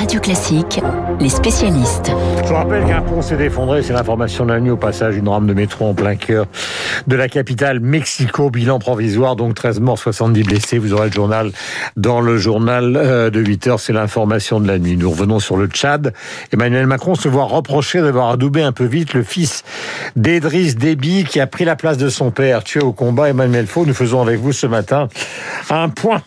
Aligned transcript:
Radio 0.00 0.18
Classique, 0.18 0.80
les 1.20 1.28
spécialistes. 1.28 2.10
Je 2.42 2.48
vous 2.48 2.54
rappelle 2.54 2.86
qu'un 2.86 3.02
pont 3.02 3.20
s'est 3.20 3.34
effondré, 3.34 3.82
c'est 3.82 3.92
l'information 3.92 4.46
de 4.46 4.52
la 4.54 4.58
nuit 4.58 4.70
au 4.70 4.78
passage 4.78 5.16
d'une 5.16 5.28
rame 5.28 5.46
de 5.46 5.52
métro 5.52 5.84
en 5.84 5.92
plein 5.92 6.16
cœur 6.16 6.46
de 7.06 7.16
la 7.16 7.28
capitale 7.28 7.80
Mexico. 7.80 8.48
Bilan 8.48 8.78
provisoire, 8.78 9.36
donc 9.36 9.54
13 9.54 9.80
morts, 9.80 9.98
70 9.98 10.42
blessés. 10.44 10.78
Vous 10.78 10.94
aurez 10.94 11.08
le 11.08 11.12
journal 11.12 11.52
dans 11.98 12.22
le 12.22 12.38
journal 12.38 12.96
euh, 12.96 13.28
de 13.28 13.40
8 13.40 13.66
heures, 13.66 13.78
c'est 13.78 13.92
l'information 13.92 14.58
de 14.58 14.68
la 14.68 14.78
nuit. 14.78 14.96
Nous 14.96 15.10
revenons 15.10 15.38
sur 15.38 15.58
le 15.58 15.66
Tchad. 15.66 16.14
Emmanuel 16.50 16.86
Macron 16.86 17.14
se 17.14 17.28
voit 17.28 17.44
reprocher 17.44 18.00
d'avoir 18.00 18.30
adoubé 18.30 18.62
un 18.62 18.72
peu 18.72 18.86
vite 18.86 19.12
le 19.12 19.22
fils 19.22 19.64
d'Edriss 20.16 20.76
Déby 20.76 21.24
qui 21.24 21.40
a 21.40 21.46
pris 21.46 21.66
la 21.66 21.76
place 21.76 21.98
de 21.98 22.08
son 22.08 22.30
père, 22.30 22.64
tué 22.64 22.80
au 22.80 22.94
combat. 22.94 23.28
Emmanuel 23.28 23.66
Faux, 23.66 23.84
nous 23.84 23.92
faisons 23.92 24.22
avec 24.22 24.40
vous 24.40 24.52
ce 24.52 24.66
matin 24.66 25.08
un 25.68 25.90
point 25.90 26.22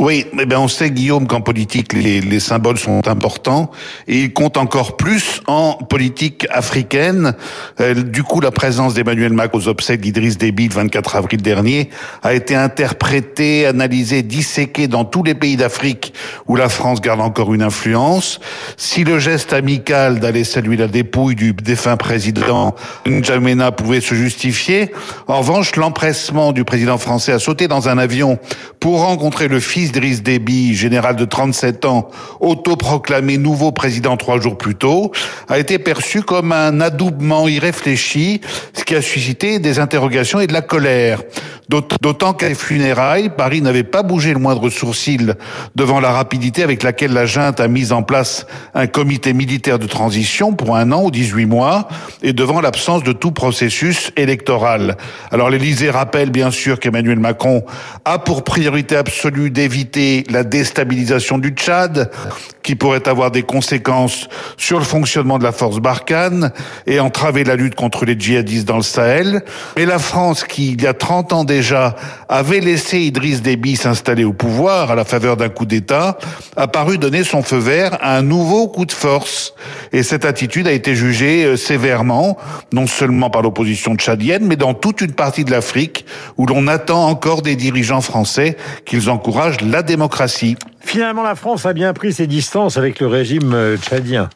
oui, 0.00 0.26
mais 0.32 0.46
ben 0.46 0.58
on 0.58 0.68
sait 0.68 0.92
Guillaume 0.92 1.26
qu'en 1.26 1.40
politique 1.40 1.92
les, 1.92 2.20
les, 2.20 2.38
symboles 2.38 2.78
sont 2.78 3.08
importants 3.08 3.72
et 4.06 4.20
ils 4.20 4.32
comptent 4.32 4.56
encore 4.56 4.96
plus 4.96 5.40
en 5.48 5.72
politique 5.72 6.46
africaine. 6.50 7.34
Euh, 7.80 7.94
du 7.94 8.22
coup, 8.22 8.40
la 8.40 8.52
présence 8.52 8.94
d'Emmanuel 8.94 9.32
Macron 9.32 9.58
aux 9.58 9.66
obsèques 9.66 10.00
d'Idriss 10.00 10.38
Déby 10.38 10.68
le 10.68 10.74
24 10.74 11.16
avril 11.16 11.42
dernier 11.42 11.90
a 12.22 12.32
été 12.32 12.54
interprétée, 12.54 13.66
analysée, 13.66 14.22
disséquée 14.22 14.86
dans 14.86 15.04
tous 15.04 15.24
les 15.24 15.34
pays 15.34 15.56
d'Afrique 15.56 16.14
où 16.46 16.54
la 16.54 16.68
France 16.68 17.00
garde 17.00 17.20
encore 17.20 17.52
une 17.52 17.62
influence. 17.62 18.38
Si 18.76 19.02
le 19.02 19.18
geste 19.18 19.52
amical 19.52 20.20
d'aller 20.20 20.44
saluer 20.44 20.76
la 20.76 20.86
dépouille 20.86 21.34
du 21.34 21.54
défunt 21.54 21.96
président 21.96 22.76
N'Djamena 23.06 23.72
pouvait 23.72 24.00
se 24.00 24.14
justifier, 24.14 24.92
en 25.26 25.38
revanche, 25.38 25.74
l'empressement 25.74 26.52
du 26.52 26.62
président 26.64 26.98
français 26.98 27.32
à 27.32 27.40
sauter 27.40 27.66
dans 27.66 27.88
un 27.88 27.98
avion 27.98 28.38
pour 28.78 29.00
rencontrer 29.00 29.48
le 29.48 29.58
fils 29.58 29.87
Idriss 29.88 30.22
Déby, 30.22 30.74
général 30.74 31.16
de 31.16 31.24
37 31.24 31.86
ans, 31.86 32.10
autoproclamé 32.40 33.38
nouveau 33.38 33.72
président 33.72 34.18
trois 34.18 34.38
jours 34.38 34.58
plus 34.58 34.74
tôt, 34.74 35.12
a 35.48 35.58
été 35.58 35.78
perçu 35.78 36.22
comme 36.22 36.52
un 36.52 36.82
adoubement 36.82 37.48
irréfléchi, 37.48 38.42
ce 38.74 38.84
qui 38.84 38.94
a 38.94 39.00
suscité 39.00 39.58
des 39.58 39.78
interrogations 39.78 40.40
et 40.40 40.46
de 40.46 40.52
la 40.52 40.60
colère. 40.60 41.22
D'autant 41.68 42.32
qu'à 42.32 42.48
les 42.48 42.54
funérailles, 42.54 43.30
Paris 43.36 43.60
n'avait 43.60 43.82
pas 43.82 44.02
bougé 44.02 44.32
le 44.32 44.38
moindre 44.38 44.70
sourcil 44.70 45.34
devant 45.76 46.00
la 46.00 46.12
rapidité 46.12 46.62
avec 46.62 46.82
laquelle 46.82 47.12
la 47.12 47.26
junte 47.26 47.60
a 47.60 47.68
mis 47.68 47.92
en 47.92 48.02
place 48.02 48.46
un 48.74 48.86
comité 48.86 49.34
militaire 49.34 49.78
de 49.78 49.86
transition 49.86 50.54
pour 50.54 50.76
un 50.76 50.92
an 50.92 51.02
ou 51.04 51.10
18 51.10 51.44
mois 51.44 51.88
et 52.22 52.32
devant 52.32 52.62
l'absence 52.62 53.02
de 53.02 53.12
tout 53.12 53.32
processus 53.32 54.12
électoral. 54.16 54.96
Alors 55.30 55.50
l'Élysée 55.50 55.90
rappelle 55.90 56.30
bien 56.30 56.50
sûr 56.50 56.80
qu'Emmanuel 56.80 57.20
Macron 57.20 57.62
a 58.06 58.18
pour 58.18 58.44
priorité 58.44 58.96
absolue 58.96 59.50
d'éviter 59.50 59.77
la 60.30 60.44
déstabilisation 60.44 61.38
du 61.38 61.50
Tchad, 61.50 62.10
qui 62.62 62.74
pourrait 62.74 63.08
avoir 63.08 63.30
des 63.30 63.42
conséquences 63.42 64.28
sur 64.56 64.78
le 64.78 64.84
fonctionnement 64.84 65.38
de 65.38 65.44
la 65.44 65.52
force 65.52 65.78
Barkhane 65.78 66.52
et 66.86 67.00
entraver 67.00 67.44
la 67.44 67.56
lutte 67.56 67.74
contre 67.74 68.04
les 68.04 68.18
djihadistes 68.18 68.66
dans 68.66 68.76
le 68.76 68.82
Sahel. 68.82 69.42
Mais 69.76 69.86
la 69.86 69.98
France, 69.98 70.44
qui 70.44 70.72
il 70.72 70.82
y 70.82 70.86
a 70.86 70.94
30 70.94 71.32
ans 71.32 71.44
déjà 71.44 71.96
avait 72.28 72.60
laissé 72.60 72.98
Idriss 72.98 73.40
Déby 73.40 73.76
s'installer 73.76 74.24
au 74.24 74.32
pouvoir 74.32 74.90
à 74.90 74.94
la 74.94 75.04
faveur 75.04 75.36
d'un 75.36 75.48
coup 75.48 75.64
d'État, 75.64 76.18
a 76.56 76.68
paru 76.68 76.98
donner 76.98 77.24
son 77.24 77.42
feu 77.42 77.56
vert 77.56 77.96
à 78.00 78.16
un 78.18 78.22
nouveau 78.22 78.68
coup 78.68 78.84
de 78.84 78.92
force. 78.92 79.54
Et 79.92 80.02
cette 80.02 80.24
attitude 80.24 80.66
a 80.68 80.72
été 80.72 80.94
jugée 80.94 81.44
euh, 81.44 81.56
sévèrement, 81.56 82.36
non 82.72 82.86
seulement 82.86 83.30
par 83.30 83.42
l'opposition 83.42 83.96
tchadienne, 83.96 84.44
mais 84.44 84.56
dans 84.56 84.74
toute 84.74 85.00
une 85.00 85.12
partie 85.12 85.44
de 85.44 85.50
l'Afrique 85.50 86.04
où 86.36 86.46
l'on 86.46 86.66
attend 86.66 87.08
encore 87.08 87.42
des 87.42 87.56
dirigeants 87.56 88.02
français 88.02 88.56
qu'ils 88.84 89.08
encouragent 89.08 89.62
la 89.70 89.82
démocratie. 89.82 90.56
Finalement, 90.80 91.22
la 91.22 91.34
France 91.34 91.66
a 91.66 91.72
bien 91.72 91.92
pris 91.92 92.12
ses 92.12 92.26
distances 92.26 92.76
avec 92.76 93.00
le 93.00 93.06
régime 93.06 93.52
euh, 93.54 93.76
tchadien. 93.76 94.30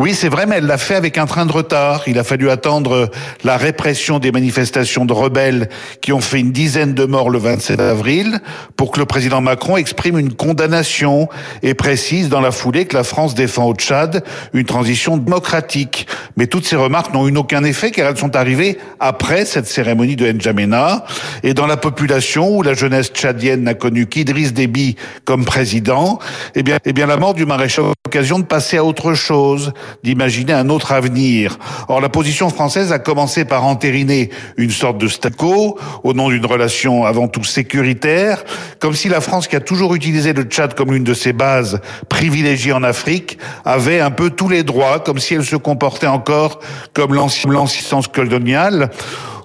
Oui, 0.00 0.14
c'est 0.14 0.28
vrai, 0.28 0.46
mais 0.46 0.58
elle 0.58 0.66
l'a 0.66 0.78
fait 0.78 0.94
avec 0.94 1.18
un 1.18 1.26
train 1.26 1.44
de 1.44 1.50
retard. 1.50 2.04
Il 2.06 2.20
a 2.20 2.22
fallu 2.22 2.50
attendre 2.50 3.10
la 3.42 3.56
répression 3.56 4.20
des 4.20 4.30
manifestations 4.30 5.04
de 5.04 5.12
rebelles 5.12 5.68
qui 6.00 6.12
ont 6.12 6.20
fait 6.20 6.38
une 6.38 6.52
dizaine 6.52 6.94
de 6.94 7.04
morts 7.04 7.30
le 7.30 7.40
27 7.40 7.80
avril 7.80 8.38
pour 8.76 8.92
que 8.92 9.00
le 9.00 9.06
président 9.06 9.40
Macron 9.40 9.76
exprime 9.76 10.16
une 10.16 10.32
condamnation 10.32 11.28
et 11.64 11.74
précise 11.74 12.28
dans 12.28 12.40
la 12.40 12.52
foulée 12.52 12.84
que 12.84 12.96
la 12.96 13.02
France 13.02 13.34
défend 13.34 13.64
au 13.64 13.74
Tchad 13.74 14.22
une 14.52 14.66
transition 14.66 15.16
démocratique. 15.16 16.06
Mais 16.36 16.46
toutes 16.46 16.64
ces 16.64 16.76
remarques 16.76 17.12
n'ont 17.12 17.26
eu 17.26 17.36
aucun 17.36 17.64
effet 17.64 17.90
car 17.90 18.08
elles 18.08 18.18
sont 18.18 18.36
arrivées 18.36 18.78
après 19.00 19.46
cette 19.46 19.66
cérémonie 19.66 20.14
de 20.14 20.30
N'Djamena 20.30 21.06
et 21.42 21.54
dans 21.54 21.66
la 21.66 21.76
population 21.76 22.56
où 22.56 22.62
la 22.62 22.74
jeunesse 22.74 23.08
tchadienne 23.08 23.64
n'a 23.64 23.74
connu 23.74 24.06
qu'Idriss 24.06 24.52
Déby 24.52 24.94
comme 25.24 25.44
président, 25.44 26.20
eh 26.54 26.62
bien, 26.62 26.78
eh 26.84 26.92
bien 26.92 27.08
la 27.08 27.16
mort 27.16 27.34
du 27.34 27.46
maréchal 27.46 27.86
l'occasion 28.08 28.38
de 28.38 28.44
passer 28.44 28.78
à 28.78 28.84
autre 28.84 29.12
chose, 29.12 29.74
d'imaginer 30.02 30.52
un 30.52 30.68
autre 30.68 30.92
avenir. 30.92 31.58
Or, 31.88 32.00
la 32.00 32.08
position 32.08 32.50
française 32.50 32.92
a 32.92 32.98
commencé 32.98 33.44
par 33.44 33.64
entériner 33.64 34.30
une 34.56 34.70
sorte 34.70 34.98
de 34.98 35.06
statu 35.08 35.28
quo 35.38 35.78
au 36.02 36.12
nom 36.12 36.28
d'une 36.28 36.44
relation 36.44 37.04
avant 37.04 37.28
tout 37.28 37.44
sécuritaire, 37.44 38.44
comme 38.78 38.94
si 38.94 39.08
la 39.08 39.20
France, 39.20 39.48
qui 39.48 39.56
a 39.56 39.60
toujours 39.60 39.94
utilisé 39.94 40.32
le 40.32 40.42
Tchad 40.42 40.74
comme 40.74 40.92
l'une 40.92 41.04
de 41.04 41.14
ses 41.14 41.32
bases 41.32 41.80
privilégiées 42.08 42.72
en 42.72 42.82
Afrique, 42.82 43.38
avait 43.64 44.00
un 44.00 44.10
peu 44.10 44.30
tous 44.30 44.48
les 44.48 44.62
droits, 44.62 45.00
comme 45.00 45.18
si 45.18 45.34
elle 45.34 45.44
se 45.44 45.56
comportait 45.56 46.06
encore 46.06 46.60
comme 46.92 47.14
l'ancienne 47.14 48.02
coloniale. 48.12 48.90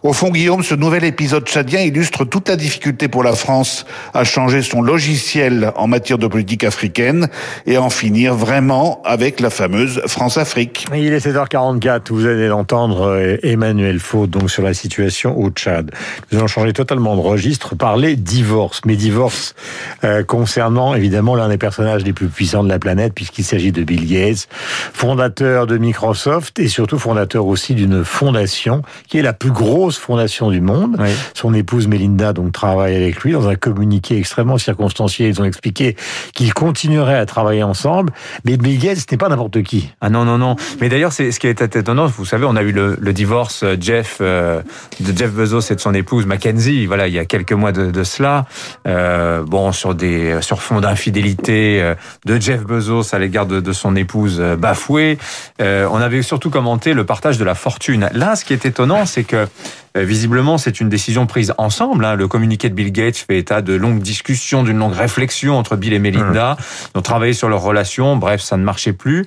Au 0.03 0.11
fond, 0.11 0.31
Guillaume, 0.31 0.63
ce 0.63 0.75
nouvel 0.75 1.05
épisode 1.05 1.47
tchadien 1.47 1.79
illustre 1.79 2.25
toute 2.25 2.49
la 2.49 2.57
difficulté 2.57 3.07
pour 3.07 3.23
la 3.23 3.31
France 3.31 3.85
à 4.13 4.25
changer 4.25 4.61
son 4.61 4.81
logiciel 4.81 5.71
en 5.77 5.87
matière 5.87 6.17
de 6.17 6.27
politique 6.27 6.65
africaine 6.65 7.29
et 7.65 7.77
à 7.77 7.81
en 7.81 7.89
finir 7.89 8.35
vraiment 8.35 9.01
avec 9.05 9.39
la 9.39 9.49
fameuse 9.49 10.01
France-Afrique. 10.05 10.87
Il 10.93 11.13
est 11.13 11.25
7h44, 11.25 12.09
vous 12.09 12.25
allez 12.25 12.49
l'entendre 12.49 13.11
euh, 13.11 13.37
Emmanuel 13.43 13.99
Faux 13.99 14.27
donc 14.27 14.51
sur 14.51 14.61
la 14.61 14.73
situation 14.73 15.39
au 15.39 15.49
Tchad. 15.51 15.91
Nous 16.29 16.37
allons 16.37 16.47
changer 16.47 16.73
totalement 16.73 17.15
de 17.15 17.21
registre, 17.21 17.73
parler 17.75 18.17
divorce, 18.17 18.81
mais 18.85 18.97
divorce 18.97 19.55
euh, 20.03 20.21
concernant 20.25 20.95
évidemment 20.95 21.35
l'un 21.35 21.47
des 21.47 21.57
personnages 21.57 22.03
les 22.03 22.11
plus 22.11 22.27
puissants 22.27 22.65
de 22.65 22.69
la 22.69 22.77
planète 22.77 23.13
puisqu'il 23.13 23.45
s'agit 23.45 23.71
de 23.71 23.83
Bill 23.83 24.05
Gates, 24.05 24.49
fondateur 24.91 25.65
de 25.65 25.77
Microsoft 25.77 26.59
et 26.59 26.67
surtout 26.67 26.99
fondateur 26.99 27.45
aussi 27.45 27.73
d'une 27.73 28.03
fondation 28.03 28.81
qui 29.07 29.17
est 29.17 29.21
la 29.21 29.31
plus 29.31 29.51
grosse 29.51 29.92
fondation 29.97 30.51
du 30.51 30.61
monde. 30.61 30.97
Son 31.33 31.53
épouse 31.53 31.87
Melinda 31.87 32.33
donc 32.33 32.51
travaille 32.51 32.95
avec 32.95 33.21
lui 33.21 33.33
dans 33.33 33.47
un 33.47 33.55
communiqué 33.55 34.17
extrêmement 34.17 34.57
circonstancié. 34.57 35.27
Ils 35.27 35.41
ont 35.41 35.45
expliqué 35.45 35.95
qu'ils 36.33 36.53
continueraient 36.53 37.17
à 37.17 37.25
travailler 37.25 37.63
ensemble. 37.63 38.13
Mais 38.45 38.57
Bill 38.57 38.79
Gates 38.79 39.11
n'est 39.11 39.17
pas 39.17 39.29
n'importe 39.29 39.61
qui. 39.63 39.89
Ah 40.01 40.09
non 40.09 40.25
non 40.25 40.37
non. 40.37 40.55
Mais 40.81 40.89
d'ailleurs 40.89 41.13
c'est 41.13 41.31
ce 41.31 41.39
qui 41.39 41.47
est 41.47 41.61
étonnant. 41.61 42.07
Vous 42.07 42.25
savez, 42.25 42.45
on 42.45 42.55
a 42.55 42.61
eu 42.61 42.71
le, 42.71 43.13
divorce 43.13 43.63
euh, 43.63 43.75
Jeff 43.79 44.17
euh, 44.21 44.61
de 44.99 45.15
Jeff 45.15 45.31
Bezos 45.31 45.71
et 45.71 45.75
de 45.75 45.79
son 45.79 45.93
épouse 45.93 46.25
Mackenzie. 46.25 46.85
Voilà, 46.85 47.07
il 47.07 47.13
y 47.13 47.19
a 47.19 47.25
quelques 47.25 47.53
mois 47.53 47.71
de, 47.71 48.03
cela. 48.03 48.45
Euh, 48.87 49.43
bon 49.43 49.71
sur 49.71 49.95
des 49.95 50.41
sur 50.41 50.61
fond 50.61 50.81
d'infidélité 50.81 51.93
de 52.25 52.39
Jeff 52.39 52.63
Bezos 52.63 53.13
à 53.13 53.19
l'égard 53.19 53.45
de, 53.45 53.59
de, 53.59 53.73
son 53.73 53.95
épouse 53.95 54.39
bafouée. 54.57 55.17
on 55.59 55.97
avait 55.97 56.21
surtout 56.21 56.49
commenté 56.49 56.93
le 56.93 57.05
partage 57.05 57.37
de 57.37 57.43
la 57.43 57.55
fortune. 57.55 58.09
Là, 58.13 58.35
ce 58.35 58.45
qui 58.45 58.53
est 58.53 58.65
étonnant, 58.65 59.05
c'est 59.05 59.23
que 59.23 59.47
visiblement, 59.95 60.57
c'est 60.57 60.79
une 60.79 60.89
décision 60.89 61.27
prise 61.27 61.53
ensemble. 61.57 62.03
Hein. 62.05 62.15
Le 62.15 62.27
communiqué 62.27 62.69
de 62.69 62.73
Bill 62.73 62.91
Gates 62.91 63.17
fait 63.17 63.37
état 63.37 63.61
de 63.61 63.73
longues 63.73 64.01
discussions, 64.01 64.63
d'une 64.63 64.79
longue 64.79 64.93
réflexion 64.93 65.57
entre 65.57 65.75
Bill 65.75 65.93
et 65.93 65.99
Melinda. 65.99 66.57
Ils 66.93 66.97
ont 66.97 67.01
travaillé 67.01 67.33
sur 67.33 67.47
leur 67.47 67.61
relation. 67.61 68.15
Bref, 68.15 68.41
ça 68.41 68.57
ne 68.57 68.63
marchait 68.63 68.93
plus. 68.93 69.25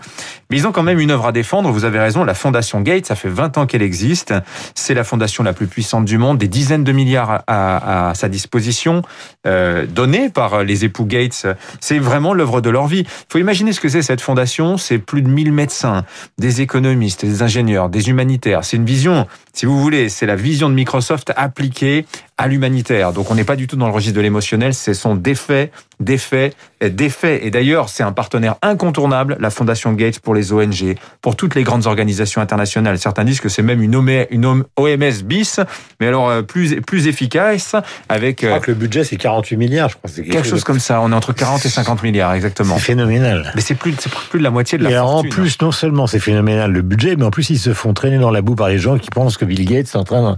Mais 0.51 0.57
ils 0.57 0.67
ont 0.67 0.73
quand 0.73 0.83
même 0.83 0.99
une 0.99 1.13
œuvre 1.13 1.27
à 1.27 1.33
défendre. 1.33 1.71
Vous 1.71 1.85
avez 1.85 2.01
raison. 2.01 2.25
La 2.25 2.35
fondation 2.35 2.81
Gates, 2.81 3.07
ça 3.07 3.15
fait 3.15 3.29
20 3.29 3.59
ans 3.59 3.67
qu'elle 3.67 3.83
existe. 3.83 4.35
C'est 4.75 4.95
la 4.95 5.05
fondation 5.05 5.45
la 5.45 5.53
plus 5.53 5.69
puissante 5.69 6.05
du 6.05 6.19
monde. 6.19 6.39
Des 6.39 6.49
dizaines 6.49 6.85
de 6.85 6.93
milliards 6.93 7.45
à, 7.47 8.13
sa 8.15 8.29
disposition, 8.29 9.03
euh, 9.47 9.87
donnés 9.87 10.31
par 10.31 10.65
les 10.65 10.85
époux 10.85 11.05
Gates. 11.05 11.47
C'est 11.81 11.99
vraiment 11.99 12.35
l'œuvre 12.35 12.61
de 12.61 12.71
leur 12.71 12.87
vie. 12.87 13.05
Il 13.07 13.33
faut 13.33 13.39
imaginer 13.39 13.73
ce 13.73 13.81
que 13.81 13.89
c'est 13.89 14.03
cette 14.03 14.21
fondation. 14.21 14.79
C'est 14.79 14.99
plus 14.99 15.23
de 15.23 15.29
1000 15.29 15.53
médecins, 15.53 16.05
des 16.39 16.61
économistes, 16.61 17.25
des 17.25 17.43
ingénieurs, 17.43 17.89
des 17.89 18.09
humanitaires. 18.09 18.65
C'est 18.65 18.77
une 18.77 18.87
vision, 18.87 19.27
si 19.53 19.67
vous 19.67 19.81
voulez, 19.81 20.09
c'est 20.09 20.27
la 20.27 20.37
vision 20.37 20.56
de 20.65 20.75
Microsoft 20.75 21.33
appliquée 21.37 22.07
à 22.39 22.49
l'humanitaire. 22.49 23.13
Donc 23.13 23.31
on 23.31 23.35
n'est 23.35 23.45
pas 23.45 23.57
du 23.57 23.67
tout 23.67 23.77
dans 23.77 23.87
le 23.87 23.93
registre 23.93 24.17
de 24.17 24.21
l'émotionnel, 24.21 24.75
ce 24.75 24.93
sont 24.93 25.15
des 25.15 25.35
faits, 25.35 25.73
des 26.01 26.19
faits, 26.19 26.55
des 26.83 27.09
faits. 27.09 27.43
Et 27.43 27.51
d'ailleurs, 27.51 27.89
c'est 27.89 28.03
un 28.03 28.13
partenaire 28.13 28.57
incontournable, 28.61 29.39
la 29.41 29.49
Fondation 29.49 29.95
Gates 29.95 30.19
pour 30.19 30.35
les 30.35 30.53
ONG, 30.53 30.97
pour 31.23 31.37
toutes 31.37 31.55
les 31.55 31.63
grandes 31.63 31.87
organisations 31.87 32.43
internationales. 32.43 32.99
Certains 32.99 33.25
disent 33.25 33.41
que 33.41 33.49
c'est 33.49 33.63
même 33.63 33.81
une 33.81 33.97
OMS 33.97 35.23
bis, 35.25 35.61
mais 35.99 36.09
alors 36.09 36.29
euh, 36.29 36.43
plus 36.43 36.81
plus 36.83 37.07
efficace 37.07 37.75
avec. 38.11 38.43
Je 38.43 38.47
crois 38.49 38.59
euh, 38.59 38.61
que 38.61 38.71
le 38.71 38.77
budget 38.77 39.05
c'est 39.05 39.17
48 39.17 39.57
milliards, 39.57 39.89
je 39.89 39.97
crois. 39.97 40.11
Quelque, 40.11 40.47
chose 40.47 40.65
comme 40.65 40.81
ça. 40.81 41.01
On 41.01 41.13
est 41.13 41.15
entre 41.15 41.33
40 41.33 41.65
et 41.65 41.71
50 41.71 42.03
milliards, 42.03 42.35
exactement. 42.35 42.75
C'est 42.75 42.85
phénoménal. 42.85 43.53
Mais 43.55 43.63
c'est 43.63 43.75
plus 43.75 43.95
c'est 43.99 44.13
plus 44.13 44.39
de 44.39 44.45
la 44.45 44.51
moitié 44.51 44.77
de 44.77 44.85
la. 44.85 44.91
Et 44.91 44.99
en 44.99 45.23
plus, 45.23 45.59
non 45.63 45.73
seulement 45.73 46.07
c'est 46.07 46.21
phénoménal 46.21 46.71
le 46.71 46.83
budget, 46.83 47.17
mais 47.17 47.25
en 47.25 47.31
plus 47.31 47.49
ils 47.49 47.59
se 47.59 47.73
font 47.73 47.95
traîner 47.95 48.19
dans 48.19 48.31
la 48.31 48.43
boue 48.43 48.57
par 48.57 48.69
les 48.69 48.79
gens 48.79 48.99
qui 48.99 49.09
pensent 49.09 49.39
que 49.39 49.47
Bill 49.47 49.65
Gates 49.65 49.87
est 49.87 49.97
en 49.97 50.05
train 50.05 50.37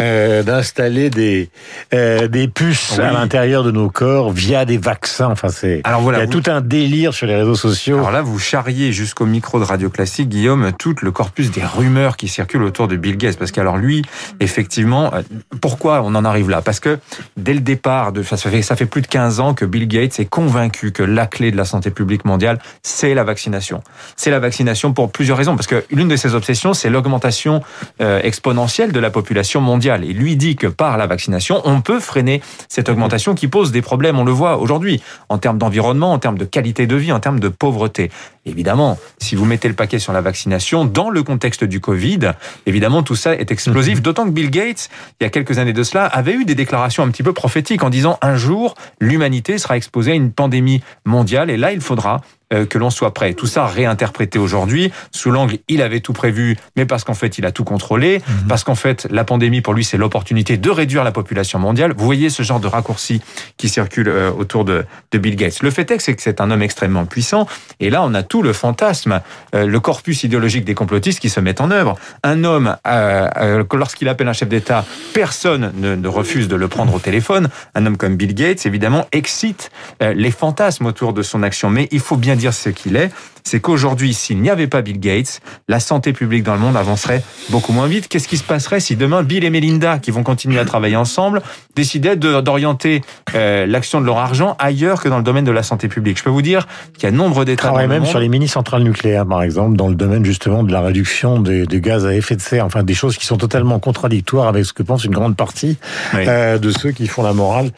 euh, 0.00 0.44
d'installer 0.44 1.10
des 1.10 1.31
des 1.32 1.50
euh, 1.94 2.28
des 2.28 2.48
puces 2.48 2.94
Oui. 2.98 3.04
à 3.04 3.12
l'intérieur 3.12 3.62
de 3.64 3.70
nos 3.70 3.88
corps 3.90 4.30
via 4.30 4.64
des 4.64 4.78
vaccins. 4.78 5.28
Enfin, 5.30 5.48
c'est 5.48 5.80
Alors 5.84 6.02
il 6.12 6.18
y 6.18 6.20
a 6.20 6.26
vous- 6.26 6.30
tout 6.40 6.50
un 6.50 6.60
délire 6.60 7.14
sur 7.14 7.26
les 7.26 7.36
réseaux 7.36 7.54
sociaux. 7.54 7.98
Alors 7.98 8.10
là, 8.10 8.22
vous 8.22 8.38
charriez 8.38 8.92
jusqu'au 8.92 9.26
micro 9.26 9.58
de 9.58 9.64
Radio 9.64 9.90
Classique, 9.90 10.28
Guillaume, 10.28 10.72
tout 10.78 10.94
le 11.02 11.10
corpus 11.10 11.50
des 11.50 11.62
rumeurs 11.64 12.16
qui 12.16 12.28
circulent 12.28 12.62
autour 12.64 12.88
de 12.88 12.96
Bill 12.96 13.16
Gates. 13.16 13.38
Parce 13.38 13.50
qu'alors 13.52 13.76
lui, 13.76 14.02
effectivement, 14.40 15.12
euh, 15.14 15.22
pourquoi 15.60 16.02
on 16.04 16.14
en 16.14 16.24
arrive 16.24 16.50
là? 16.50 16.62
Parce 16.62 16.80
que 16.80 16.98
dès 17.36 17.54
le 17.54 17.60
départ, 17.60 18.12
de, 18.12 18.22
ça, 18.22 18.36
fait, 18.36 18.62
ça 18.62 18.76
fait 18.76 18.86
plus 18.86 19.02
de 19.02 19.06
15 19.06 19.40
ans 19.40 19.54
que 19.54 19.64
Bill 19.64 19.86
Gates 19.88 20.18
est 20.20 20.24
convaincu 20.26 20.92
que 20.92 21.02
la 21.02 21.26
clé 21.26 21.50
de 21.50 21.56
la 21.56 21.64
santé 21.64 21.90
publique 21.90 22.24
mondiale, 22.24 22.58
c'est 22.82 23.14
la 23.14 23.24
vaccination. 23.24 23.82
C'est 24.16 24.30
la 24.30 24.38
vaccination 24.40 24.92
pour 24.92 25.10
plusieurs 25.12 25.36
raisons. 25.38 25.56
Parce 25.56 25.66
que 25.66 25.84
l'une 25.90 26.08
de 26.08 26.16
ses 26.16 26.34
obsessions, 26.34 26.74
c'est 26.74 26.90
l'augmentation 26.90 27.62
euh, 28.00 28.20
exponentielle 28.22 28.92
de 28.92 29.00
la 29.00 29.10
population 29.10 29.60
mondiale. 29.60 30.04
Et 30.04 30.12
lui 30.12 30.36
dit 30.36 30.56
que 30.56 30.66
par 30.66 30.96
la 30.98 31.06
vaccination, 31.06 31.21
on 31.64 31.80
peut 31.80 32.00
freiner 32.00 32.40
cette 32.68 32.88
augmentation 32.88 33.34
qui 33.34 33.48
pose 33.48 33.72
des 33.72 33.82
problèmes, 33.82 34.18
on 34.18 34.24
le 34.24 34.32
voit 34.32 34.58
aujourd'hui, 34.58 35.02
en 35.28 35.38
termes 35.38 35.58
d'environnement, 35.58 36.12
en 36.12 36.18
termes 36.18 36.38
de 36.38 36.44
qualité 36.44 36.86
de 36.86 36.96
vie, 36.96 37.12
en 37.12 37.20
termes 37.20 37.40
de 37.40 37.48
pauvreté. 37.48 38.10
Évidemment, 38.44 38.98
si 39.18 39.36
vous 39.36 39.44
mettez 39.44 39.68
le 39.68 39.74
paquet 39.74 39.98
sur 39.98 40.12
la 40.12 40.20
vaccination, 40.20 40.84
dans 40.84 41.10
le 41.10 41.22
contexte 41.22 41.64
du 41.64 41.80
Covid, 41.80 42.32
évidemment, 42.66 43.02
tout 43.02 43.14
ça 43.14 43.34
est 43.34 43.50
explosif. 43.50 44.02
D'autant 44.02 44.24
que 44.24 44.30
Bill 44.30 44.50
Gates, 44.50 44.90
il 45.20 45.24
y 45.24 45.26
a 45.26 45.30
quelques 45.30 45.58
années 45.58 45.72
de 45.72 45.82
cela, 45.82 46.06
avait 46.06 46.34
eu 46.34 46.44
des 46.44 46.54
déclarations 46.54 47.02
un 47.02 47.08
petit 47.08 47.22
peu 47.22 47.32
prophétiques 47.32 47.84
en 47.84 47.90
disant 47.90 48.18
un 48.20 48.36
jour, 48.36 48.74
l'humanité 49.00 49.58
sera 49.58 49.76
exposée 49.76 50.12
à 50.12 50.14
une 50.14 50.32
pandémie 50.32 50.82
mondiale 51.04 51.50
et 51.50 51.56
là, 51.56 51.72
il 51.72 51.80
faudra 51.80 52.20
que 52.68 52.78
l'on 52.78 52.90
soit 52.90 53.14
prêt. 53.14 53.34
Tout 53.34 53.46
ça 53.46 53.66
réinterprété 53.66 54.38
aujourd'hui 54.38 54.92
sous 55.10 55.30
l'angle 55.30 55.58
il 55.68 55.82
avait 55.82 56.00
tout 56.00 56.12
prévu, 56.12 56.56
mais 56.76 56.86
parce 56.86 57.04
qu'en 57.04 57.14
fait 57.14 57.38
il 57.38 57.46
a 57.46 57.52
tout 57.52 57.64
contrôlé, 57.64 58.20
parce 58.48 58.64
qu'en 58.64 58.74
fait 58.74 59.06
la 59.10 59.24
pandémie 59.24 59.60
pour 59.60 59.74
lui 59.74 59.84
c'est 59.84 59.96
l'opportunité 59.96 60.56
de 60.56 60.70
réduire 60.70 61.04
la 61.04 61.12
population 61.12 61.58
mondiale. 61.58 61.94
Vous 61.96 62.04
voyez 62.04 62.30
ce 62.30 62.42
genre 62.42 62.60
de 62.60 62.66
raccourci 62.66 63.20
qui 63.56 63.68
circule 63.68 64.08
euh, 64.08 64.30
autour 64.30 64.64
de, 64.64 64.84
de 65.10 65.18
Bill 65.18 65.36
Gates. 65.36 65.62
Le 65.62 65.70
fait 65.70 65.90
est 65.90 65.98
que 66.14 66.22
c'est 66.22 66.40
un 66.40 66.50
homme 66.50 66.62
extrêmement 66.62 67.06
puissant, 67.06 67.46
et 67.80 67.90
là 67.90 68.02
on 68.02 68.14
a 68.14 68.22
tout 68.22 68.42
le 68.42 68.52
fantasme, 68.52 69.20
euh, 69.54 69.66
le 69.66 69.80
corpus 69.80 70.24
idéologique 70.24 70.64
des 70.64 70.74
complotistes 70.74 71.20
qui 71.20 71.30
se 71.30 71.40
met 71.40 71.60
en 71.60 71.70
œuvre. 71.70 71.96
Un 72.22 72.44
homme, 72.44 72.76
euh, 72.86 73.28
euh, 73.36 73.64
lorsqu'il 73.72 74.08
appelle 74.08 74.28
un 74.28 74.32
chef 74.32 74.48
d'État, 74.48 74.84
personne 75.14 75.72
ne, 75.76 75.94
ne 75.94 76.08
refuse 76.08 76.48
de 76.48 76.56
le 76.56 76.68
prendre 76.68 76.94
au 76.94 76.98
téléphone. 76.98 77.48
Un 77.74 77.86
homme 77.86 77.96
comme 77.96 78.16
Bill 78.16 78.34
Gates, 78.34 78.66
évidemment, 78.66 79.06
excite 79.12 79.70
euh, 80.02 80.12
les 80.14 80.30
fantasmes 80.30 80.86
autour 80.86 81.12
de 81.12 81.22
son 81.22 81.42
action. 81.42 81.70
Mais 81.70 81.88
il 81.90 82.00
faut 82.00 82.16
bien 82.16 82.36
dire 82.42 82.54
ce 82.54 82.68
qu'il 82.68 82.96
est, 82.96 83.10
c'est 83.44 83.60
qu'aujourd'hui, 83.60 84.14
s'il 84.14 84.40
n'y 84.40 84.50
avait 84.50 84.66
pas 84.66 84.82
Bill 84.82 85.00
Gates, 85.00 85.40
la 85.68 85.80
santé 85.80 86.12
publique 86.12 86.42
dans 86.42 86.54
le 86.54 86.60
monde 86.60 86.76
avancerait 86.76 87.22
beaucoup 87.50 87.72
moins 87.72 87.86
vite. 87.86 88.08
Qu'est-ce 88.08 88.28
qui 88.28 88.36
se 88.36 88.44
passerait 88.44 88.80
si 88.80 88.96
demain 88.96 89.22
Bill 89.22 89.44
et 89.44 89.50
Melinda, 89.50 89.98
qui 89.98 90.10
vont 90.10 90.22
continuer 90.22 90.58
à 90.58 90.64
travailler 90.64 90.96
ensemble, 90.96 91.42
décidaient 91.74 92.16
d'orienter 92.16 93.02
euh, 93.34 93.66
l'action 93.66 94.00
de 94.00 94.06
leur 94.06 94.18
argent 94.18 94.56
ailleurs 94.58 95.02
que 95.02 95.08
dans 95.08 95.18
le 95.18 95.24
domaine 95.24 95.44
de 95.44 95.50
la 95.50 95.62
santé 95.62 95.88
publique? 95.88 96.18
Je 96.18 96.24
peux 96.24 96.30
vous 96.30 96.42
dire 96.42 96.66
qu'il 96.94 97.04
y 97.04 97.06
a 97.06 97.10
nombre 97.10 97.44
d'États 97.44 97.64
dans 97.64 97.68
travaillent 97.70 97.86
le 97.86 97.92
même 97.94 98.02
monde. 98.02 98.10
sur 98.10 98.20
les 98.20 98.28
mini-centrales 98.28 98.82
nucléaires, 98.82 99.26
par 99.26 99.42
exemple, 99.42 99.76
dans 99.76 99.88
le 99.88 99.94
domaine 99.94 100.24
justement 100.24 100.62
de 100.62 100.72
la 100.72 100.80
réduction 100.80 101.40
des, 101.40 101.66
des 101.66 101.80
gaz 101.80 102.06
à 102.06 102.14
effet 102.14 102.36
de 102.36 102.40
serre. 102.40 102.64
Enfin, 102.64 102.82
des 102.82 102.94
choses 102.94 103.16
qui 103.16 103.26
sont 103.26 103.36
totalement 103.38 103.78
contradictoires 103.78 104.48
avec 104.48 104.64
ce 104.64 104.72
que 104.72 104.82
pense 104.82 105.04
une 105.04 105.12
grande 105.14 105.36
partie 105.36 105.78
Oui. 106.14 106.24
euh, 106.26 106.58
de 106.58 106.70
ceux 106.70 106.92
qui 106.92 107.06
font 107.06 107.22
la 107.22 107.32
morale 107.32 107.70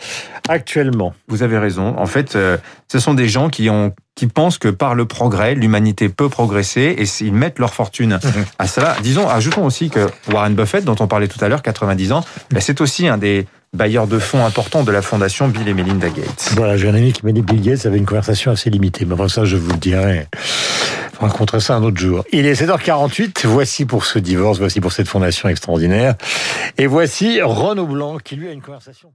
actuellement. 0.48 1.14
Vous 1.28 1.42
avez 1.42 1.58
raison. 1.58 1.94
En 1.98 2.06
fait, 2.06 2.36
euh, 2.36 2.56
ce 2.88 2.98
sont 2.98 3.14
des 3.14 3.28
gens 3.28 3.48
qui 3.48 3.70
ont 3.70 3.92
qui 4.16 4.28
pensent 4.28 4.58
que 4.58 4.68
par 4.68 4.94
le 4.94 5.06
progrès, 5.06 5.53
l'humanité 5.60 6.08
peut 6.08 6.28
progresser 6.28 6.94
et 6.98 7.06
s'ils 7.06 7.32
mettent 7.32 7.58
leur 7.58 7.74
fortune 7.74 8.18
à 8.58 8.66
cela. 8.66 8.96
Disons, 9.02 9.28
ajoutons 9.28 9.64
aussi 9.64 9.90
que 9.90 10.08
Warren 10.32 10.54
Buffett, 10.54 10.84
dont 10.84 10.96
on 11.00 11.06
parlait 11.06 11.28
tout 11.28 11.42
à 11.44 11.48
l'heure, 11.48 11.62
90 11.62 12.12
ans, 12.12 12.24
ben, 12.50 12.60
c'est 12.60 12.80
aussi 12.80 13.08
un 13.08 13.18
des 13.18 13.46
bailleurs 13.74 14.06
de 14.06 14.18
fonds 14.18 14.44
importants 14.44 14.84
de 14.84 14.92
la 14.92 15.02
fondation 15.02 15.48
Bill 15.48 15.68
et 15.68 15.74
Melinda 15.74 16.08
Gates. 16.08 16.52
Voilà, 16.54 16.76
j'ai 16.76 16.88
un 16.88 16.94
ami 16.94 17.12
qui 17.12 17.26
m'a 17.26 17.32
dit 17.32 17.42
Bill 17.42 17.60
Gates 17.60 17.86
avait 17.86 17.98
une 17.98 18.06
conversation 18.06 18.52
assez 18.52 18.70
limitée. 18.70 19.04
Mais 19.04 19.14
enfin, 19.14 19.28
ça, 19.28 19.44
je 19.44 19.56
vous 19.56 19.70
le 19.70 19.78
dirai. 19.78 20.28
On 21.20 21.26
raconterait 21.26 21.60
ça 21.60 21.74
un 21.74 21.82
autre 21.82 21.98
jour. 21.98 22.24
Il 22.32 22.46
est 22.46 22.60
7h48. 22.60 23.46
Voici 23.46 23.84
pour 23.84 24.04
ce 24.04 24.18
divorce, 24.18 24.58
voici 24.58 24.80
pour 24.80 24.92
cette 24.92 25.08
fondation 25.08 25.48
extraordinaire. 25.48 26.14
Et 26.78 26.86
voici 26.86 27.40
Renaud 27.42 27.86
Blanc 27.86 28.18
qui 28.18 28.36
lui 28.36 28.48
a 28.48 28.52
une 28.52 28.62
conversation. 28.62 29.14